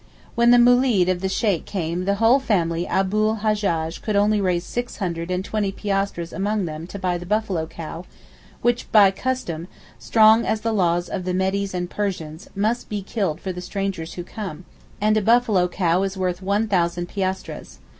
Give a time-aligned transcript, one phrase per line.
[0.33, 4.41] When the Moolid of the Sheykh came the whole family Abu l Hajjaj could only
[4.41, 8.05] raise six hundred and twenty piastres among them to buy the buffalo cow,
[8.63, 13.61] which by custom—strong as the laws of the Medes and Persians—must be killed for the
[13.61, 14.65] strangers who come;
[14.99, 17.77] and a buffalo cow is worth one thousand piastres.